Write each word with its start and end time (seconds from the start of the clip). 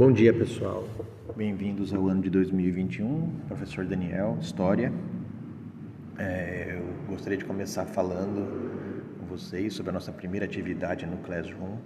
Bom 0.00 0.10
dia, 0.10 0.32
pessoal. 0.32 0.88
Bem-vindos 1.36 1.92
ao 1.92 2.08
ano 2.08 2.22
de 2.22 2.30
2021. 2.30 3.40
Professor 3.46 3.84
Daniel, 3.84 4.38
História. 4.40 4.90
É, 6.18 6.78
eu 6.78 7.06
gostaria 7.06 7.36
de 7.36 7.44
começar 7.44 7.84
falando 7.84 9.18
com 9.18 9.26
vocês 9.26 9.74
sobre 9.74 9.90
a 9.90 9.92
nossa 9.92 10.10
primeira 10.10 10.46
atividade 10.46 11.04
no 11.04 11.18
Classroom. 11.18 11.76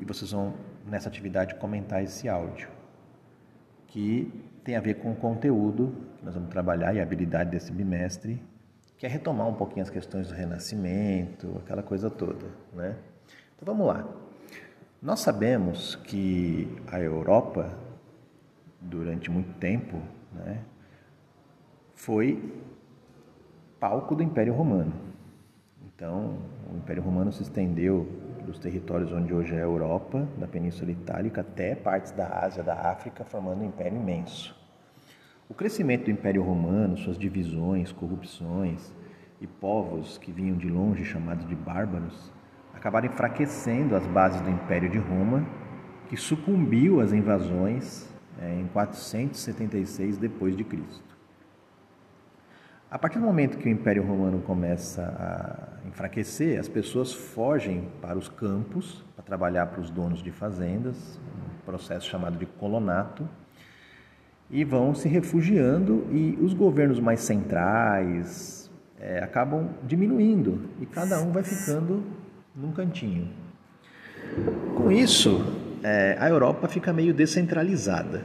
E 0.00 0.06
vocês 0.06 0.32
vão, 0.32 0.54
nessa 0.86 1.10
atividade, 1.10 1.54
comentar 1.56 2.02
esse 2.02 2.30
áudio, 2.30 2.70
que 3.86 4.32
tem 4.64 4.74
a 4.74 4.80
ver 4.80 4.94
com 4.94 5.12
o 5.12 5.16
conteúdo 5.16 5.94
que 6.16 6.24
nós 6.24 6.32
vamos 6.32 6.48
trabalhar 6.48 6.94
e 6.94 6.98
a 6.98 7.02
habilidade 7.02 7.50
desse 7.50 7.70
bimestre, 7.70 8.42
que 8.96 9.04
é 9.04 9.08
retomar 9.10 9.46
um 9.46 9.54
pouquinho 9.54 9.82
as 9.82 9.90
questões 9.90 10.28
do 10.28 10.34
renascimento, 10.34 11.58
aquela 11.62 11.82
coisa 11.82 12.08
toda, 12.08 12.46
né? 12.72 12.96
Então 13.54 13.66
vamos 13.66 13.86
lá. 13.86 14.27
Nós 15.00 15.20
sabemos 15.20 15.94
que 15.94 16.66
a 16.90 16.98
Europa, 16.98 17.72
durante 18.80 19.30
muito 19.30 19.56
tempo, 19.60 20.02
né, 20.32 20.58
foi 21.94 22.52
palco 23.78 24.16
do 24.16 24.24
Império 24.24 24.52
Romano. 24.52 24.92
Então, 25.86 26.38
o 26.72 26.76
Império 26.76 27.00
Romano 27.00 27.30
se 27.30 27.44
estendeu 27.44 28.08
dos 28.44 28.58
territórios 28.58 29.12
onde 29.12 29.32
hoje 29.32 29.54
é 29.54 29.58
a 29.58 29.62
Europa, 29.62 30.26
da 30.36 30.48
Península 30.48 30.90
Itálica, 30.90 31.42
até 31.42 31.76
partes 31.76 32.10
da 32.10 32.26
Ásia, 32.40 32.64
da 32.64 32.90
África, 32.90 33.24
formando 33.24 33.62
um 33.62 33.66
império 33.66 33.96
imenso. 33.96 34.56
O 35.48 35.54
crescimento 35.54 36.06
do 36.06 36.10
Império 36.10 36.42
Romano, 36.42 36.96
suas 36.96 37.16
divisões, 37.16 37.92
corrupções 37.92 38.92
e 39.40 39.46
povos 39.46 40.18
que 40.18 40.32
vinham 40.32 40.56
de 40.56 40.68
longe, 40.68 41.04
chamados 41.04 41.46
de 41.46 41.54
bárbaros, 41.54 42.32
acabaram 42.78 43.08
enfraquecendo 43.08 43.96
as 43.96 44.06
bases 44.06 44.40
do 44.40 44.48
Império 44.48 44.88
de 44.88 44.98
Roma, 44.98 45.44
que 46.08 46.16
sucumbiu 46.16 47.00
às 47.00 47.12
invasões 47.12 48.08
é, 48.40 48.54
em 48.54 48.66
476 48.68 50.16
depois 50.16 50.56
de 50.56 50.62
Cristo. 50.62 51.18
A 52.88 52.98
partir 52.98 53.18
do 53.18 53.24
momento 53.24 53.58
que 53.58 53.68
o 53.68 53.70
Império 53.70 54.02
Romano 54.02 54.40
começa 54.40 55.02
a 55.02 55.88
enfraquecer, 55.88 56.58
as 56.58 56.68
pessoas 56.68 57.12
fogem 57.12 57.88
para 58.00 58.16
os 58.16 58.28
campos 58.28 59.04
para 59.14 59.24
trabalhar 59.24 59.66
para 59.66 59.80
os 59.80 59.90
donos 59.90 60.22
de 60.22 60.30
fazendas, 60.30 61.20
um 61.36 61.66
processo 61.66 62.08
chamado 62.08 62.38
de 62.38 62.46
colonato, 62.46 63.28
e 64.50 64.64
vão 64.64 64.94
se 64.94 65.08
refugiando 65.08 66.06
e 66.10 66.38
os 66.40 66.54
governos 66.54 67.00
mais 67.00 67.20
centrais 67.20 68.70
é, 68.98 69.18
acabam 69.18 69.68
diminuindo 69.82 70.70
e 70.80 70.86
cada 70.86 71.20
um 71.20 71.30
vai 71.30 71.42
ficando 71.42 72.02
num 72.58 72.72
cantinho. 72.72 73.30
Com 74.76 74.90
isso, 74.90 75.40
é, 75.82 76.16
a 76.18 76.28
Europa 76.28 76.66
fica 76.66 76.92
meio 76.92 77.14
descentralizada. 77.14 78.24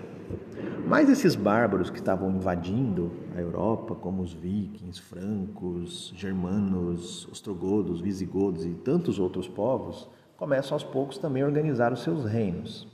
Mas 0.88 1.10
esses 1.10 1.36
bárbaros 1.36 1.90
que 1.90 2.00
estavam 2.00 2.30
invadindo 2.32 3.12
a 3.36 3.40
Europa, 3.40 3.96
como 3.96 4.22
os 4.22 4.34
vikings, 4.34 5.00
francos, 5.00 6.14
germanos, 6.16 7.28
ostrogodos, 7.32 8.02
visigodos 8.02 8.66
e 8.66 8.72
tantos 8.72 9.18
outros 9.18 9.48
povos, 9.48 10.10
começam 10.36 10.76
aos 10.76 10.84
poucos 10.84 11.18
também 11.18 11.44
a 11.44 11.46
organizar 11.46 11.94
os 11.94 12.04
seus 12.04 12.26
reinos. 12.26 12.92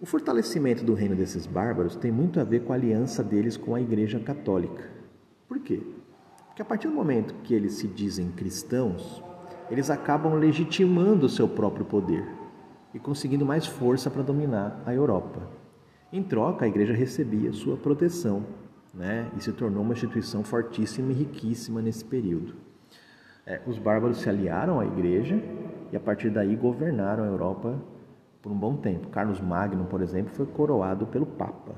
O 0.00 0.06
fortalecimento 0.06 0.84
do 0.84 0.94
reino 0.94 1.16
desses 1.16 1.44
bárbaros 1.44 1.96
tem 1.96 2.12
muito 2.12 2.38
a 2.40 2.44
ver 2.44 2.60
com 2.60 2.72
a 2.72 2.76
aliança 2.76 3.22
deles 3.22 3.56
com 3.56 3.74
a 3.74 3.80
Igreja 3.80 4.20
Católica. 4.20 4.88
Por 5.48 5.58
quê? 5.58 5.82
Porque 6.46 6.62
a 6.62 6.64
partir 6.64 6.88
do 6.88 6.94
momento 6.94 7.34
que 7.42 7.52
eles 7.52 7.74
se 7.74 7.88
dizem 7.88 8.30
cristãos, 8.30 9.22
eles 9.70 9.90
acabam 9.90 10.34
legitimando 10.34 11.26
o 11.26 11.28
seu 11.28 11.48
próprio 11.48 11.84
poder 11.84 12.26
e 12.92 12.98
conseguindo 12.98 13.44
mais 13.44 13.66
força 13.66 14.10
para 14.10 14.22
dominar 14.22 14.82
a 14.86 14.94
Europa. 14.94 15.42
Em 16.12 16.22
troca, 16.22 16.64
a 16.64 16.68
igreja 16.68 16.94
recebia 16.94 17.52
sua 17.52 17.76
proteção 17.76 18.44
né, 18.94 19.30
e 19.36 19.42
se 19.42 19.52
tornou 19.52 19.82
uma 19.82 19.92
instituição 19.92 20.42
fortíssima 20.42 21.12
e 21.12 21.14
riquíssima 21.14 21.82
nesse 21.82 22.04
período. 22.04 22.54
É, 23.46 23.60
os 23.66 23.78
bárbaros 23.78 24.18
se 24.18 24.28
aliaram 24.28 24.80
à 24.80 24.86
igreja 24.86 25.42
e 25.92 25.96
a 25.96 26.00
partir 26.00 26.30
daí 26.30 26.56
governaram 26.56 27.24
a 27.24 27.26
Europa 27.26 27.78
por 28.42 28.52
um 28.52 28.58
bom 28.58 28.76
tempo. 28.76 29.08
Carlos 29.08 29.40
Magno, 29.40 29.84
por 29.84 30.00
exemplo, 30.00 30.32
foi 30.32 30.46
coroado 30.46 31.06
pelo 31.06 31.26
Papa. 31.26 31.74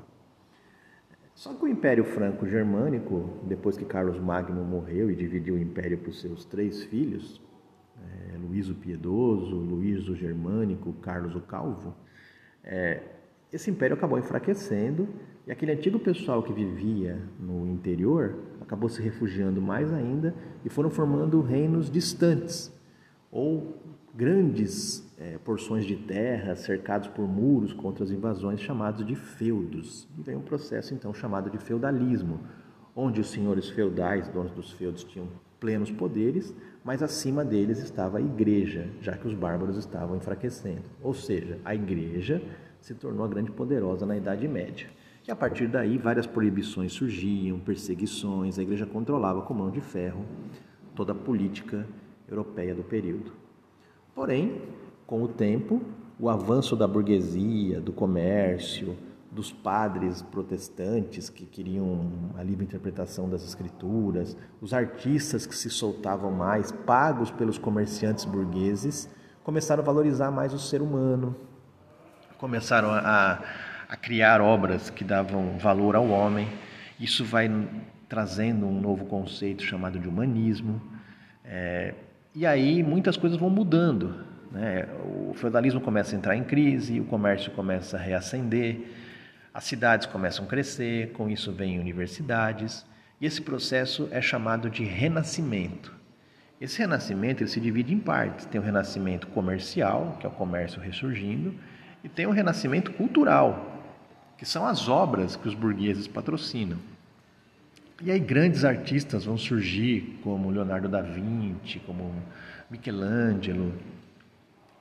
Só 1.35 1.55
que 1.55 1.65
o 1.65 1.69
Império 1.69 2.05
Franco-Germânico, 2.05 3.31
depois 3.45 3.77
que 3.77 3.85
Carlos 3.85 4.19
Magno 4.19 4.63
morreu 4.65 5.11
e 5.11 5.17
dividiu 5.17 5.55
o 5.55 5.59
império 5.59 5.99
para 5.99 6.11
os 6.11 6.21
seus 6.21 6.45
três 6.45 6.85
filhos, 6.85 7.41
é, 8.33 8.37
Luís 8.37 8.69
o 8.69 8.75
Piedoso, 8.75 9.57
Luís 9.57 10.09
o 10.09 10.15
Germânico, 10.15 10.93
Carlos 10.95 11.35
o 11.35 11.41
Calvo, 11.41 11.95
é, 12.65 13.03
esse 13.53 13.71
império 13.71 13.97
acabou 13.97 14.19
enfraquecendo 14.19 15.09
e 15.47 15.51
aquele 15.51 15.73
antigo 15.73 15.99
pessoal 15.99 16.43
que 16.43 16.53
vivia 16.53 17.21
no 17.39 17.67
interior 17.67 18.39
acabou 18.61 18.89
se 18.89 19.03
refugiando 19.03 19.61
mais 19.61 19.93
ainda 19.93 20.35
e 20.65 20.69
foram 20.69 20.91
formando 20.91 21.41
reinos 21.41 21.91
distantes 21.91 22.73
ou 23.31 23.77
grandes 24.15 25.09
é, 25.19 25.39
porções 25.39 25.85
de 25.85 25.97
terra 25.97 26.55
cercados 26.57 27.09
por 27.09 27.27
muros 27.27 27.73
contra 27.73 28.05
as 28.05 28.11
invasões 28.11 28.61
chamados 28.61 29.05
de 29.05 29.15
feudos. 29.15 30.09
E 30.19 30.23
vem 30.23 30.37
um 30.37 30.43
processo 30.43 30.95
então 30.95 31.13
chamado 31.15 31.51
de 31.51 31.59
feudalismo, 31.59 32.41
onde 32.95 33.21
os 33.21 33.31
senhores 33.31 33.69
feudais, 33.69 34.29
donos 34.29 34.53
dos 34.53 34.73
feudos, 34.73 35.05
tinham 35.05 35.29
plenos 35.61 35.91
poderes, 35.91 36.55
mas 36.83 37.03
acima 37.03 37.45
deles 37.45 37.79
estava 37.79 38.19
a 38.19 38.21
igreja, 38.21 38.89
já 39.01 39.13
que 39.17 39.29
os 39.29 39.35
bárbaros 39.35 39.77
estavam 39.77 40.17
enfraquecendo. 40.17 40.83
Ou 41.03 41.13
seja, 41.13 41.59
a 41.65 41.75
igreja 41.75 42.43
se 42.81 42.95
tornou 42.95 43.25
a 43.25 43.29
grande 43.29 43.51
poderosa 43.51 44.07
na 44.07 44.17
Idade 44.17 44.49
Média. 44.49 44.89
E 45.29 45.31
a 45.31 45.37
partir 45.37 45.69
daí, 45.69 45.99
várias 45.99 46.27
proibições 46.27 46.93
surgiam, 46.93 47.61
perseguições, 47.61 48.59
a 48.59 48.63
igreja 48.63 48.87
controlava 48.87 49.43
com 49.43 49.53
mão 49.53 49.71
de 49.71 49.81
ferro 49.81 50.25
toda 50.97 51.13
a 51.13 51.15
política 51.15 51.87
europeia 52.29 52.75
do 52.75 52.83
período. 52.83 53.33
Porém, 54.15 54.63
com 55.07 55.23
o 55.23 55.29
tempo, 55.29 55.83
o 56.19 56.29
avanço 56.29 56.75
da 56.75 56.89
burguesia, 56.89 57.81
do 57.81 57.93
comércio, 57.93 58.97
dos 59.31 59.53
padres 59.53 60.23
protestantes 60.23 61.31
que 61.31 61.47
queriam 61.47 62.33
a 62.37 62.43
livre 62.43 62.65
interpretação 62.65 63.29
das 63.29 63.45
escrituras, 63.45 64.37
os 64.61 64.75
artistas 64.75 65.47
que 65.47 65.55
se 65.55 65.71
soltavam 65.71 66.33
mais, 66.33 66.73
pagos 66.73 67.31
pelos 67.31 67.57
comerciantes 67.57 68.25
burgueses, 68.25 69.09
começaram 69.45 69.83
a 69.83 69.87
valorizar 69.87 70.31
mais 70.31 70.53
o 70.53 70.59
ser 70.59 70.83
humano, 70.83 71.37
começaram 72.39 72.91
a, 72.91 73.41
a 73.89 73.97
criar 73.97 74.41
obras 74.41 74.91
que 74.91 75.05
davam 75.05 75.59
valor 75.59 75.95
ao 75.95 76.09
homem. 76.09 76.49
Isso 76.99 77.25
vai 77.25 77.49
trazendo 78.09 78.67
um 78.67 78.81
novo 78.81 79.05
conceito 79.05 79.63
chamado 79.63 79.99
de 79.99 80.09
humanismo. 80.09 80.81
É, 81.45 81.95
e 82.35 82.45
aí 82.45 82.83
muitas 82.83 83.17
coisas 83.17 83.39
vão 83.39 83.51
mudando. 83.51 84.25
Né? 84.51 84.89
O 85.29 85.35
feudalismo 85.35 85.81
começa 85.81 86.17
a 86.17 86.19
entrar 86.19 86.37
em 86.37 86.43
crise, 86.43 86.99
o 86.99 87.05
comércio 87.05 87.53
começa 87.53 87.97
a 87.97 88.01
reacender 88.01 89.10
as 89.53 89.65
cidades 89.65 90.07
começam 90.07 90.45
a 90.45 90.49
crescer, 90.49 91.13
com 91.13 91.29
isso 91.29 91.53
vêm 91.53 91.79
universidades, 91.79 92.87
e 93.21 93.27
esse 93.27 93.43
processo 93.43 94.09
é 94.11 94.21
chamado 94.21 94.71
de 94.71 94.85
renascimento. 94.85 95.93
Esse 96.61 96.79
renascimento 96.79 97.43
ele 97.43 97.51
se 97.51 97.61
divide 97.61 97.93
em 97.93 97.99
partes. 97.99 98.47
Tem 98.47 98.61
o 98.61 98.65
renascimento 98.65 99.27
comercial, 99.29 100.17
que 100.21 100.27
é 100.27 100.29
o 100.29 100.33
comércio 100.33 100.81
ressurgindo, 100.81 101.55
e 102.05 102.09
tem 102.09 102.27
o 102.27 102.31
renascimento 102.31 102.93
cultural, 102.93 103.83
que 104.39 104.47
são 104.47 104.67
as 104.67 104.89
obras 104.89 105.37
que 105.37 105.49
os 105.49 105.55
burgueses 105.55 106.07
patrocinam. 106.07 106.79
E 108.03 108.11
aí 108.11 108.19
grandes 108.19 108.65
artistas 108.65 109.25
vão 109.25 109.37
surgir, 109.37 110.19
como 110.23 110.51
Leonardo 110.51 110.89
da 110.89 111.03
Vinci, 111.03 111.79
como 111.81 112.15
Michelangelo, 112.71 113.75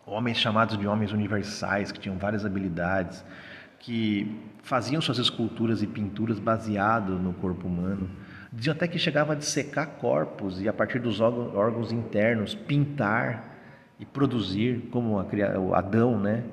homens 0.05 0.37
chamados 0.37 0.77
de 0.77 0.87
homens 0.87 1.11
universais, 1.11 1.91
que 1.91 1.99
tinham 1.99 2.17
várias 2.17 2.45
habilidades, 2.45 3.23
que 3.79 4.39
faziam 4.61 5.01
suas 5.01 5.17
esculturas 5.17 5.81
e 5.81 5.87
pinturas 5.87 6.37
baseado 6.37 7.13
no 7.13 7.33
corpo 7.33 7.67
humano. 7.67 8.09
Diziam 8.51 8.73
até 8.73 8.87
que 8.87 8.99
chegava 8.99 9.33
a 9.33 9.35
dissecar 9.35 9.87
corpos 9.99 10.61
e 10.61 10.67
a 10.67 10.73
partir 10.73 10.99
dos 10.99 11.21
órgãos 11.21 11.91
internos 11.91 12.53
pintar 12.53 13.57
e 13.99 14.05
produzir, 14.05 14.87
como 14.91 15.15
o 15.15 15.73
Adão, 15.73 16.19
né? 16.19 16.43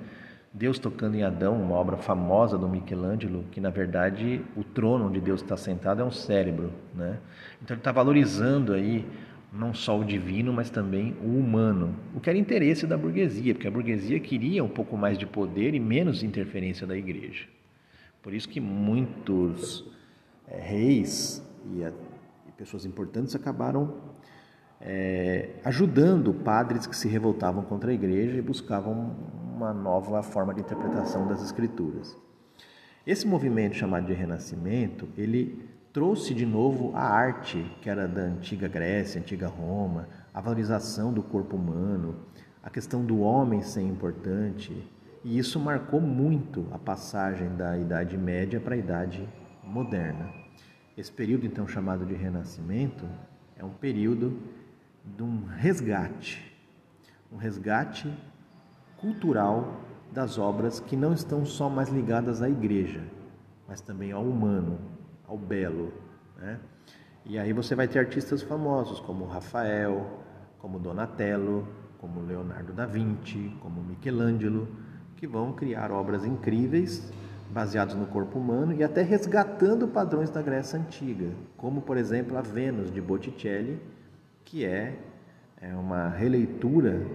Deus 0.53 0.79
tocando 0.79 1.17
em 1.17 1.23
Adão, 1.23 1.61
uma 1.61 1.75
obra 1.75 1.99
famosa 1.99 2.57
do 2.57 2.67
Michelangelo, 2.67 3.45
que 3.53 3.61
na 3.61 3.69
verdade 3.69 4.41
o 4.57 4.65
trono 4.65 5.07
onde 5.07 5.21
Deus 5.21 5.43
está 5.43 5.57
sentado 5.57 6.01
é 6.01 6.05
um 6.05 6.11
cérebro, 6.11 6.73
né? 6.95 7.19
Então 7.63 7.75
ele 7.75 7.81
está 7.81 7.93
valorizando 7.93 8.73
aí 8.73 9.07
não 9.59 9.73
só 9.73 9.99
o 9.99 10.05
divino, 10.05 10.53
mas 10.53 10.71
também 10.71 11.17
o 11.23 11.39
humano, 11.39 11.95
o 12.15 12.21
que 12.21 12.29
era 12.29 12.39
interesse 12.39 12.87
da 12.87 12.97
burguesia, 12.97 13.55
porque 13.55 13.67
a 13.67 13.71
burguesia 13.71 14.21
queria 14.21 14.63
um 14.63 14.69
pouco 14.69 14.97
mais 14.97 15.17
de 15.17 15.27
poder 15.27 15.75
e 15.75 15.81
menos 15.81 16.23
interferência 16.23 16.87
da 16.87 16.97
igreja. 16.97 17.47
Por 18.23 18.35
isso 18.35 18.49
que 18.49 18.61
muitos 18.61 19.85
é, 20.47 20.61
reis 20.61 21.43
e, 21.75 21.85
a, 21.85 21.93
e, 22.49 22.53
pessoas 22.53 22.85
importantes 22.85 23.35
acabaram 23.35 23.95
é, 24.81 25.51
ajudando 25.65 26.35
padres 26.35 26.87
que 26.87 26.97
se 26.97 27.09
revoltavam 27.09 27.63
contra 27.65 27.91
a 27.91 27.95
igreja 27.95 28.37
e 28.37 28.43
buscavam 28.43 29.17
uma 29.55 29.73
nova 29.73 30.23
forma 30.23 30.53
de 30.53 30.61
interpretação 30.61 31.27
das 31.27 31.43
escrituras. 31.43 32.17
Esse 33.07 33.27
movimento 33.27 33.77
chamado 33.77 34.07
de 34.07 34.13
Renascimento, 34.13 35.09
ele 35.17 35.65
trouxe 35.97 36.35
de 36.35 36.45
novo 36.45 36.95
a 36.95 37.01
arte 37.01 37.65
que 37.81 37.89
era 37.89 38.07
da 38.07 38.21
antiga 38.21 38.69
Grécia, 38.69 39.19
antiga 39.19 39.49
Roma, 39.49 40.07
a 40.35 40.43
valorização 40.43 41.11
do 41.11 41.23
corpo 41.23 41.57
humano, 41.57 42.17
a 42.63 42.69
questão 42.69 43.03
do 43.03 43.21
homem 43.21 43.63
ser 43.63 43.81
importante, 43.81 44.77
e 45.25 45.39
isso 45.39 45.59
marcou 45.59 45.99
muito 45.99 46.67
a 46.71 46.79
passagem 46.79 47.49
da 47.57 47.79
Idade 47.79 48.19
Média 48.19 48.61
para 48.61 48.75
a 48.75 48.77
Idade 48.77 49.27
Moderna. 49.65 50.31
Esse 50.99 51.11
período, 51.11 51.47
então, 51.47 51.67
chamado 51.67 52.05
de 52.05 52.13
Renascimento, 52.13 53.09
é 53.57 53.65
um 53.65 53.71
período 53.71 54.39
de 55.03 55.23
um 55.23 55.47
resgate, 55.47 56.55
um 57.33 57.39
resgate 57.39 58.13
cultural 58.99 59.81
das 60.13 60.37
obras 60.37 60.79
que 60.79 60.95
não 60.95 61.15
estão 61.15 61.47
só 61.47 61.71
mais 61.71 61.89
ligadas 61.89 62.43
à 62.43 62.51
igreja, 62.51 63.03
mas 63.67 63.81
também 63.81 64.13
ao 64.13 64.23
humano, 64.23 64.79
ao 65.29 65.37
belo. 65.37 65.93
Né? 66.39 66.59
E 67.25 67.39
aí 67.39 67.53
você 67.53 67.75
vai 67.75 67.89
ter 67.89 67.99
artistas 67.99 68.43
famosos 68.43 69.01
como 69.01 69.25
Rafael, 69.27 70.07
como 70.59 70.79
Donatello, 70.79 71.67
como 71.99 72.21
Leonardo 72.21 72.73
da 72.73 72.87
Vinci, 72.87 73.57
como 73.61 73.83
Michelangelo, 73.83 74.69
que 75.17 75.27
vão 75.27 75.53
criar 75.53 75.91
obras 75.91 76.25
incríveis 76.25 77.11
baseadas 77.51 77.95
no 77.95 78.07
corpo 78.07 78.39
humano 78.39 78.73
e 78.75 78.85
até 78.85 79.03
resgatando 79.03 79.89
padrões 79.89 80.31
da 80.31 80.43
Grécia 80.43 80.79
Antiga, 80.79 81.31
como 81.57 81.81
por 81.81 81.97
exemplo 81.97 82.37
a 82.37 82.43
Vênus 82.43 82.93
de 82.93 83.01
Botticelli, 83.01 83.81
que 84.45 84.65
é, 84.65 84.99
é 85.61 85.75
uma 85.75 86.09
releitura 86.09 87.07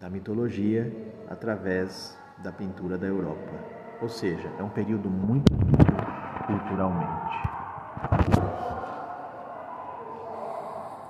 da 0.00 0.08
mitologia 0.08 0.92
através 1.28 2.18
da 2.42 2.52
pintura 2.52 2.96
da 2.98 3.06
Europa. 3.06 3.52
Ou 4.00 4.08
seja, 4.08 4.50
é 4.58 4.62
um 4.62 4.68
período 4.68 5.08
muito 5.08 5.52
rico 5.54 6.01
culturalmente. 6.52 7.32